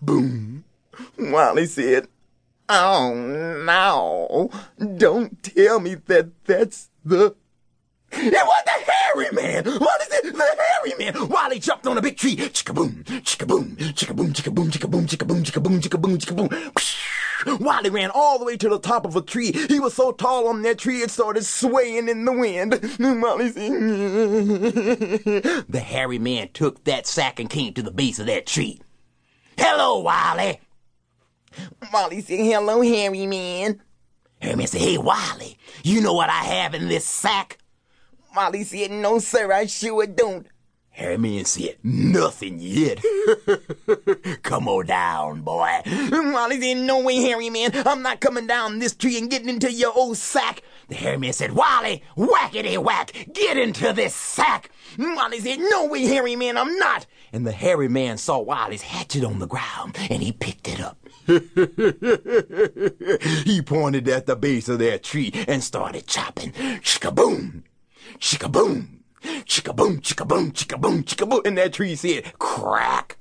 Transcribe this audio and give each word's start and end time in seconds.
Boom. 0.00 0.64
Wally 1.18 1.66
said, 1.66 2.08
Oh 2.68 3.14
no, 3.14 4.50
don't 4.96 5.42
tell 5.42 5.80
me 5.80 5.94
that 5.94 6.30
that's 6.44 6.90
the 7.04 7.36
it 8.12 8.32
was 8.32 8.62
the 8.64 8.92
hairy 8.92 9.28
man! 9.32 9.64
What 9.78 10.00
is 10.00 10.08
it? 10.10 10.32
The 10.32 10.56
hairy 10.58 10.94
man! 10.98 11.28
Wally 11.28 11.58
jumped 11.58 11.86
on 11.86 11.98
a 11.98 12.02
big 12.02 12.16
tree. 12.16 12.36
Chicka 12.36 12.74
boom, 12.74 13.04
chicka 13.04 13.46
boom, 13.46 13.76
chicka 13.76 14.16
boom, 14.16 14.32
chicka 14.32 14.54
boom, 14.54 14.70
chicka 14.70 14.90
boom, 14.90 15.06
chicka 15.06 15.26
boom, 15.26 15.42
chicka 15.42 15.62
boom, 15.62 15.80
chicka 15.80 16.00
boom, 16.00 16.18
chicka 16.18 16.36
boom. 16.36 16.48
Wally 17.60 17.90
ran 17.90 18.10
all 18.14 18.38
the 18.38 18.44
way 18.44 18.56
to 18.56 18.68
the 18.68 18.78
top 18.78 19.04
of 19.04 19.14
a 19.16 19.20
tree. 19.20 19.52
He 19.52 19.78
was 19.78 19.94
so 19.94 20.12
tall 20.12 20.48
on 20.48 20.62
that 20.62 20.78
tree 20.78 21.02
it 21.02 21.10
started 21.10 21.44
swaying 21.44 22.08
in 22.08 22.24
the 22.24 22.32
wind. 22.32 22.72
Wally 22.98 23.50
said, 23.50 23.70
The 25.68 25.80
hairy 25.80 26.18
man 26.18 26.48
took 26.52 26.84
that 26.84 27.06
sack 27.06 27.38
and 27.38 27.50
came 27.50 27.74
to 27.74 27.82
the 27.82 27.90
base 27.90 28.18
of 28.18 28.26
that 28.26 28.46
tree. 28.46 28.80
Hello, 29.58 30.00
Wally! 30.00 30.60
Wally 31.92 32.20
said, 32.20 32.38
Hello, 32.38 32.80
hairy 32.82 33.26
man. 33.26 33.82
Hairy 34.40 34.56
man 34.56 34.66
said, 34.66 34.80
Hey, 34.80 34.98
Wally, 34.98 35.58
you 35.82 36.00
know 36.00 36.12
what 36.12 36.30
I 36.30 36.42
have 36.44 36.74
in 36.74 36.88
this 36.88 37.04
sack? 37.06 37.58
Wally 38.34 38.64
said, 38.64 38.90
No, 38.90 39.18
sir, 39.18 39.50
I 39.52 39.66
sure 39.66 40.06
don't. 40.06 40.46
Hairy 40.96 41.18
Man 41.18 41.44
said, 41.44 41.76
Nothing 41.82 42.56
yet. 42.58 43.04
Come 44.42 44.66
on 44.66 44.86
down, 44.86 45.42
boy. 45.42 45.82
Wally 45.84 46.58
said, 46.58 46.78
No 46.78 47.02
way, 47.02 47.16
Hairy 47.16 47.50
Man. 47.50 47.70
I'm 47.86 48.00
not 48.00 48.20
coming 48.20 48.46
down 48.46 48.78
this 48.78 48.94
tree 48.94 49.18
and 49.18 49.30
getting 49.30 49.50
into 49.50 49.70
your 49.70 49.92
old 49.94 50.16
sack. 50.16 50.62
The 50.88 50.94
Hairy 50.94 51.18
Man 51.18 51.34
said, 51.34 51.52
Wally, 51.52 52.02
whackety 52.16 52.78
whack, 52.82 53.28
get 53.30 53.58
into 53.58 53.92
this 53.92 54.14
sack. 54.14 54.70
Wally 54.98 55.38
said, 55.40 55.58
No 55.58 55.86
way, 55.86 56.06
Hairy 56.06 56.34
Man, 56.34 56.56
I'm 56.56 56.78
not. 56.78 57.04
And 57.36 57.46
the 57.46 57.52
hairy 57.52 57.86
man 57.86 58.16
saw 58.16 58.38
Wally's 58.38 58.80
hatchet 58.80 59.22
on 59.22 59.40
the 59.40 59.46
ground 59.46 59.98
and 60.08 60.22
he 60.22 60.32
picked 60.32 60.68
it 60.68 60.80
up. 60.80 60.96
he 63.44 63.60
pointed 63.60 64.08
at 64.08 64.24
the 64.24 64.34
base 64.40 64.70
of 64.70 64.78
that 64.78 65.02
tree 65.02 65.30
and 65.46 65.62
started 65.62 66.06
chopping. 66.06 66.52
Chicka-boom! 66.80 67.64
Chicka-boom, 68.22 70.00
chicka-boom. 70.00 71.42
And 71.44 71.58
that 71.58 71.74
tree 71.74 71.94
said, 71.94 72.32
crack. 72.38 73.18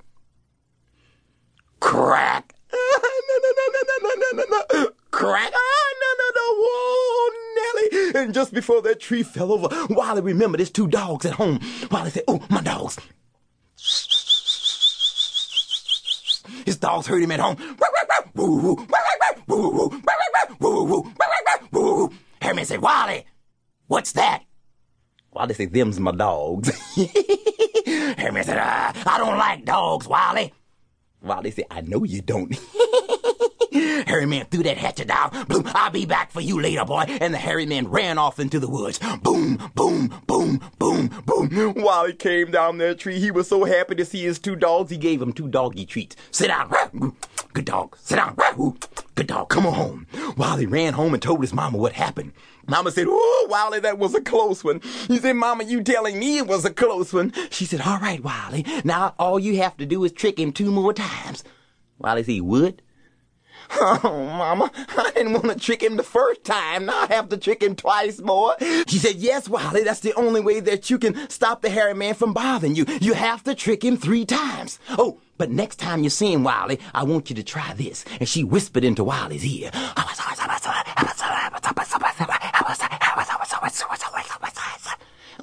Crack. 1.82 2.56
no, 2.72 2.80
no, 2.80 3.52
no, 3.58 3.64
no, 3.74 3.82
no, 4.02 4.10
no, 4.16 4.44
no, 4.46 4.46
no. 4.72 4.92
Crack. 5.12 5.52
Ah, 5.54 5.94
no, 6.00 6.08
no, 6.20 6.28
no. 6.38 6.46
Whoa, 6.64 7.30
Nelly. 7.58 8.24
And 8.24 8.34
just 8.34 8.54
before 8.54 8.82
that 8.84 9.02
tree 9.02 9.24
fell 9.24 9.52
over, 9.52 9.68
Wally 9.90 10.22
remembered 10.22 10.62
his 10.62 10.72
two 10.72 10.88
dogs 10.88 11.26
at 11.26 11.34
home. 11.34 11.60
Wally 11.92 12.12
said, 12.12 12.24
oh, 12.30 12.42
my 12.50 12.62
dogs. 12.62 12.98
His 16.66 16.78
dogs 16.78 17.08
heard 17.08 17.22
him 17.22 17.32
at 17.32 17.40
home. 17.40 17.58
Hairy 22.42 22.56
man 22.56 22.66
said, 22.66 22.82
Wally, 22.82 23.26
what's 23.88 24.12
that? 24.14 24.44
Wally 25.32 25.54
said, 25.54 25.74
them's 25.74 26.00
my 26.00 26.12
dogs. 26.12 26.70
Hairy 26.96 28.32
man 28.32 28.44
said, 28.44 28.58
ah, 28.60 28.94
I 29.06 29.18
don't 29.20 29.38
like 29.38 29.64
dogs, 29.66 30.08
Wally. 30.08 30.54
Wally 31.22 31.52
said, 31.52 31.66
I 31.70 31.82
know 31.82 32.04
you 32.04 32.22
don't. 32.22 32.52
Hairy 33.76 34.26
Man 34.26 34.46
threw 34.46 34.64
that 34.64 34.78
hatchet 34.78 35.08
down. 35.08 35.46
Boom, 35.48 35.64
I'll 35.68 35.92
be 35.92 36.06
back 36.06 36.32
for 36.32 36.42
you 36.42 36.62
later, 36.62 36.86
boy. 36.86 37.06
And 37.08 37.34
the 37.34 37.38
Hairy 37.38 37.66
Man 37.66 37.88
ran 37.88 38.18
off 38.18 38.40
into 38.40 38.60
the 38.60 38.70
woods. 38.70 39.00
Boom, 39.22 39.58
boom, 39.76 40.14
boom, 40.28 40.62
boom, 40.80 41.08
boom. 41.26 41.74
While 41.76 42.08
he 42.08 42.14
came 42.14 42.52
down 42.52 42.78
that 42.80 43.00
tree, 43.00 43.20
he 43.20 43.32
was 43.32 43.48
so 43.48 43.64
happy 43.64 43.96
to 43.96 44.06
see 44.06 44.24
his 44.24 44.40
two 44.40 44.56
dogs, 44.56 44.92
he 44.92 44.98
gave 44.98 45.20
them 45.20 45.34
two 45.34 45.48
doggy 45.48 45.86
treats. 45.86 46.16
Sit 46.32 46.48
down. 46.48 46.72
Good 47.54 47.66
dog. 47.66 47.98
Sit 48.02 48.18
down. 48.18 48.36
Good 49.16 49.28
dog. 49.28 49.50
Come 49.50 49.66
on 49.66 49.74
home. 49.74 50.08
Wally 50.38 50.66
ran 50.66 50.94
home 50.94 51.14
and 51.14 51.24
told 51.24 51.42
his 51.42 51.54
mama 51.54 51.78
what 51.78 51.94
happened. 51.94 52.34
Mama 52.68 52.92
said, 52.92 53.06
Oh, 53.08 53.48
Wally, 53.50 53.80
that 53.80 53.98
was 53.98 54.16
a 54.16 54.22
close 54.22 54.64
one. 54.64 54.82
He 55.08 55.20
said, 55.20 55.34
Mama, 55.34 55.64
you 55.64 55.84
telling 55.84 56.20
me 56.20 56.38
it 56.38 56.48
was 56.48 56.66
a 56.66 56.74
close 56.74 57.14
one. 57.14 57.32
She 57.50 57.66
said, 57.66 57.82
All 57.82 58.00
right, 58.00 58.22
Wally. 58.24 58.66
Now 58.84 59.16
all 59.20 59.40
you 59.40 59.58
have 59.58 59.78
to 59.78 59.86
do 59.86 60.04
is 60.04 60.12
trick 60.12 60.40
him 60.40 60.52
two 60.52 60.72
more 60.72 60.94
times. 60.94 61.44
Wally 62.00 62.24
said, 62.24 62.42
Would? 62.42 62.82
Oh, 63.78 64.26
Mama, 64.38 64.72
I 64.98 65.12
didn't 65.16 65.34
want 65.34 65.50
to 65.52 65.60
trick 65.60 65.82
him 65.82 65.98
the 65.98 66.04
first 66.04 66.44
time. 66.44 66.86
Now 66.86 67.04
I 67.10 67.14
have 67.14 67.30
to 67.30 67.38
trick 67.38 67.62
him 67.62 67.76
twice 67.76 68.20
more. 68.20 68.56
She 68.88 68.98
said, 68.98 69.18
Yes, 69.18 69.48
Wally, 69.50 69.84
that's 69.84 70.00
the 70.00 70.14
only 70.14 70.42
way 70.42 70.60
that 70.60 70.90
you 70.90 70.98
can 70.98 71.30
stop 71.30 71.62
the 71.62 71.70
hairy 71.70 71.94
man 71.94 72.14
from 72.14 72.34
bothering 72.34 72.76
you. 72.76 72.86
You 73.02 73.14
have 73.14 73.44
to 73.44 73.56
trick 73.56 73.84
him 73.84 73.98
three 73.98 74.26
times. 74.26 74.80
Oh, 74.90 75.20
but 75.38 75.52
next 75.52 75.78
time 75.78 76.04
you 76.04 76.10
see 76.10 76.32
him, 76.34 76.44
Wally, 76.44 76.80
I 76.94 77.04
want 77.04 77.30
you 77.30 77.36
to 77.36 77.44
try 77.44 77.74
this. 77.74 78.06
And 78.20 78.28
she 78.28 78.44
whispered 78.44 78.84
into 78.84 79.04
Wally's 79.04 79.46
ear. 79.46 79.72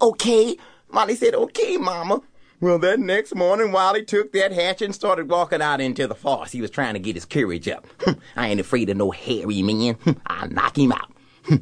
Okay. 0.01 0.57
Molly 0.91 1.15
said, 1.15 1.35
okay, 1.35 1.77
Mama. 1.77 2.21
Well, 2.63 2.79
that 2.79 3.01
next 3.01 3.35
morning, 3.35 3.73
Wally 3.73 4.05
took 4.05 4.31
that 4.35 4.53
hatchet 4.53 4.85
and 4.85 4.95
started 4.95 5.29
walking 5.29 5.61
out 5.61 5.81
into 5.81 6.07
the 6.07 6.15
forest. 6.15 6.53
He 6.53 6.61
was 6.61 6.71
trying 6.71 6.95
to 6.95 7.01
get 7.01 7.17
his 7.17 7.25
courage 7.25 7.67
up. 7.67 7.85
I 8.37 8.51
ain't 8.51 8.61
afraid 8.61 8.89
of 8.89 8.97
no 8.97 9.11
hairy 9.11 9.63
man. 9.63 9.99
I'll 10.29 10.49
knock 10.49 10.79
him 10.79 10.93
out. 10.93 11.11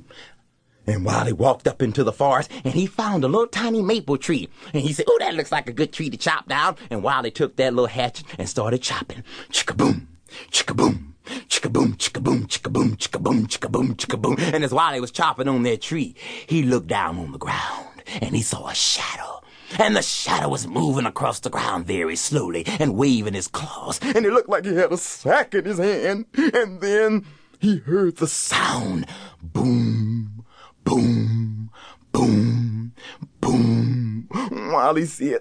And 0.86 1.04
Wally 1.04 1.32
walked 1.32 1.68
up 1.68 1.82
into 1.82 2.02
the 2.02 2.12
forest 2.12 2.50
and 2.64 2.74
he 2.74 2.86
found 2.86 3.22
a 3.22 3.28
little 3.28 3.46
tiny 3.46 3.80
maple 3.80 4.16
tree. 4.16 4.48
And 4.72 4.82
he 4.82 4.92
said, 4.92 5.04
Oh, 5.08 5.18
that 5.20 5.34
looks 5.34 5.52
like 5.52 5.68
a 5.68 5.72
good 5.72 5.92
tree 5.92 6.10
to 6.10 6.16
chop 6.16 6.48
down. 6.48 6.74
And 6.88 7.04
Wally 7.04 7.30
took 7.30 7.54
that 7.56 7.74
little 7.74 7.86
hatchet 7.86 8.26
and 8.38 8.48
started 8.48 8.82
chopping. 8.82 9.22
Chicka 9.50 9.76
boom, 9.76 10.08
chicka 10.50 10.74
boom, 10.74 11.14
chicka 11.24 11.72
boom, 11.72 11.94
chicka 11.94 12.20
boom, 12.20 12.46
chicka 12.46 12.72
boom, 12.72 12.96
chicka 12.96 13.22
boom, 13.22 13.46
chicka 13.46 13.70
boom, 13.70 13.94
chicka 13.94 14.20
boom. 14.20 14.36
And 14.38 14.64
as 14.64 14.72
Wally 14.72 15.00
was 15.00 15.12
chopping 15.12 15.46
on 15.46 15.62
that 15.62 15.80
tree, 15.80 16.16
he 16.48 16.64
looked 16.64 16.88
down 16.88 17.18
on 17.18 17.30
the 17.30 17.38
ground 17.38 18.02
and 18.20 18.34
he 18.34 18.42
saw 18.42 18.66
a 18.66 18.74
shadow. 18.74 19.29
And 19.78 19.96
the 19.96 20.02
shadow 20.02 20.48
was 20.48 20.66
moving 20.66 21.06
across 21.06 21.40
the 21.40 21.50
ground 21.50 21.86
very 21.86 22.16
slowly 22.16 22.64
and 22.66 22.96
waving 22.96 23.34
his 23.34 23.48
claws. 23.48 24.00
And 24.02 24.26
it 24.26 24.32
looked 24.32 24.48
like 24.48 24.64
he 24.64 24.74
had 24.74 24.92
a 24.92 24.96
sack 24.96 25.54
in 25.54 25.64
his 25.64 25.78
hand. 25.78 26.26
And 26.34 26.80
then 26.80 27.24
he 27.60 27.78
heard 27.78 28.16
the 28.16 28.26
sound. 28.26 29.06
Boom, 29.42 30.44
boom, 30.84 31.70
boom, 32.12 32.92
boom. 33.40 34.28
Wally 34.72 35.06
said, 35.06 35.40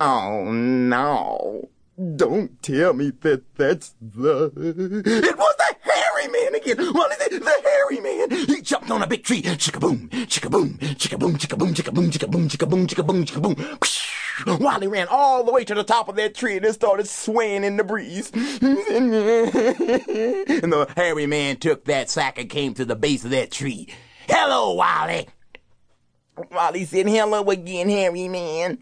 Oh 0.00 0.50
no. 0.52 1.68
Don't 2.16 2.60
tell 2.62 2.94
me 2.94 3.12
that 3.20 3.54
that's 3.54 3.94
the. 4.00 4.50
It 4.56 5.36
was 5.36 5.51
man 6.52 6.60
again. 6.60 6.92
Wally 6.94 7.14
said, 7.18 7.30
the 7.32 7.62
hairy 7.64 8.00
man. 8.00 8.30
He 8.46 8.60
jumped 8.62 8.90
on 8.90 9.02
a 9.02 9.06
big 9.06 9.24
tree. 9.24 9.42
Chicka 9.42 9.80
boom, 9.80 10.08
chicka 10.08 10.50
boom, 10.50 10.74
chicka 10.78 11.18
boom, 11.18 11.36
chicka 11.36 11.58
boom, 11.58 11.74
chicka 11.74 11.94
boom, 11.94 12.10
chicka 12.10 12.30
boom, 12.30 12.48
chicka 12.48 12.68
boom, 12.68 12.86
chicka 12.86 13.06
boom, 13.06 13.24
chicka 13.24 13.42
boom. 13.42 14.58
Wally 14.60 14.88
ran 14.88 15.08
all 15.10 15.44
the 15.44 15.52
way 15.52 15.64
to 15.64 15.74
the 15.74 15.84
top 15.84 16.08
of 16.08 16.16
that 16.16 16.34
tree 16.34 16.56
and 16.56 16.64
it 16.64 16.72
started 16.72 17.06
swaying 17.06 17.64
in 17.64 17.76
the 17.76 17.84
breeze. 17.84 18.30
and 18.34 18.42
the 20.72 20.92
hairy 20.96 21.26
man 21.26 21.56
took 21.56 21.84
that 21.84 22.10
sack 22.10 22.38
and 22.38 22.48
came 22.48 22.74
to 22.74 22.84
the 22.84 22.96
base 22.96 23.24
of 23.24 23.30
that 23.30 23.50
tree. 23.50 23.88
Hello, 24.28 24.74
Wally. 24.74 25.28
Wally 26.50 26.84
said, 26.84 27.08
hello 27.08 27.42
again, 27.50 27.88
hairy 27.88 28.28
man. 28.28 28.78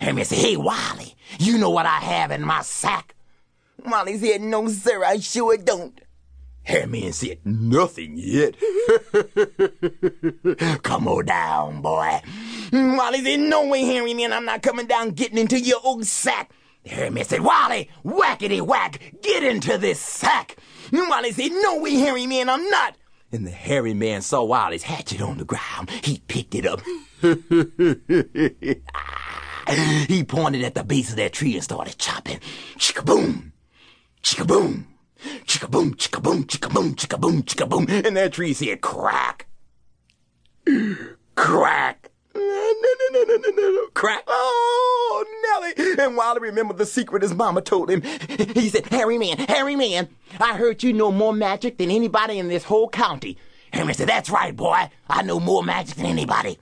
Hairy 0.00 0.14
man 0.14 0.24
said, 0.24 0.38
hey, 0.38 0.56
Wally, 0.56 1.14
you 1.38 1.58
know 1.58 1.70
what 1.70 1.86
I 1.86 1.98
have 1.98 2.30
in 2.30 2.42
my 2.42 2.62
sack? 2.62 3.14
Wally 3.84 4.16
said, 4.18 4.40
no, 4.40 4.66
sir, 4.68 5.04
I 5.04 5.18
sure 5.18 5.56
don't. 5.58 6.00
Hairy 6.66 6.86
man 6.86 7.12
said, 7.12 7.38
nothing 7.44 8.14
yet. 8.16 8.56
Come 10.82 11.06
on 11.06 11.24
down, 11.24 11.80
boy. 11.80 12.20
Wally 12.72 13.22
said, 13.22 13.38
no 13.38 13.68
way, 13.68 13.84
hairy 13.84 14.14
man, 14.14 14.32
I'm 14.32 14.44
not 14.44 14.62
coming 14.62 14.88
down 14.88 15.10
getting 15.10 15.38
into 15.38 15.60
your 15.60 15.78
old 15.84 16.04
sack. 16.06 16.50
The 16.82 16.90
hairy 16.90 17.10
man 17.10 17.24
said, 17.24 17.42
Wally, 17.42 17.88
whackety 18.04 18.60
whack, 18.60 19.00
get 19.22 19.44
into 19.44 19.78
this 19.78 20.00
sack. 20.00 20.56
Wally 20.92 21.30
said, 21.30 21.52
no 21.52 21.78
way, 21.78 21.94
hairy 21.94 22.26
man, 22.26 22.48
I'm 22.48 22.68
not. 22.68 22.96
And 23.30 23.46
the 23.46 23.52
hairy 23.52 23.94
man 23.94 24.22
saw 24.22 24.42
Wally's 24.42 24.82
hatchet 24.82 25.20
on 25.20 25.38
the 25.38 25.44
ground. 25.44 25.88
He 26.02 26.18
picked 26.26 26.56
it 26.56 26.66
up. 26.66 26.80
he 30.08 30.24
pointed 30.24 30.64
at 30.64 30.74
the 30.74 30.82
base 30.82 31.10
of 31.10 31.16
that 31.16 31.32
tree 31.32 31.54
and 31.54 31.62
started 31.62 31.96
chopping. 31.96 32.40
Chicka 32.76 33.04
boom, 33.04 33.52
chicka 34.24 34.44
boom, 34.44 34.88
chicka 35.44 35.70
boom, 35.70 35.94
chicka 35.94 36.22
boom, 36.22 36.44
chicka 36.44 36.72
boom, 36.72 36.94
chicka 36.94 37.20
boom, 37.20 37.42
chicka 37.42 37.68
boom. 37.68 37.86
And 37.88 38.16
that 38.16 38.32
tree 38.32 38.52
said 38.52 38.80
crack, 38.80 39.46
crack. 41.34 42.10
No, 42.34 42.42
no, 42.42 43.24
no, 43.24 43.24
no, 43.24 43.36
no, 43.36 43.70
no, 43.70 43.86
crack. 43.94 44.22
Oh, 44.26 45.24
Nelly. 45.76 46.04
And 46.04 46.16
Wally 46.16 46.40
remembered 46.40 46.76
the 46.76 46.84
secret 46.84 47.22
his 47.22 47.34
mama 47.34 47.62
told 47.62 47.90
him. 47.90 48.02
He 48.02 48.68
said, 48.68 48.86
Hairy 48.86 49.16
Man, 49.16 49.38
Hairy 49.38 49.74
Man, 49.74 50.08
I 50.38 50.56
heard 50.56 50.82
you 50.82 50.92
know 50.92 51.10
more 51.10 51.32
magic 51.32 51.78
than 51.78 51.90
anybody 51.90 52.38
in 52.38 52.48
this 52.48 52.64
whole 52.64 52.90
county. 52.90 53.38
Harry 53.72 53.94
said, 53.94 54.08
that's 54.08 54.30
right, 54.30 54.54
boy. 54.54 54.90
I 55.08 55.22
know 55.22 55.40
more 55.40 55.62
magic 55.62 55.96
than 55.96 56.06
anybody. 56.06 56.58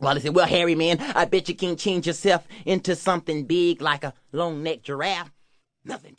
Wally 0.00 0.20
said, 0.20 0.34
well, 0.34 0.46
Hairy 0.46 0.76
Man, 0.76 1.00
I 1.00 1.24
bet 1.24 1.48
you 1.48 1.56
can't 1.56 1.78
change 1.78 2.06
yourself 2.06 2.46
into 2.64 2.94
something 2.94 3.46
big 3.46 3.82
like 3.82 4.04
a 4.04 4.14
long-necked 4.30 4.84
giraffe. 4.84 5.32
Nothing. 5.84 6.16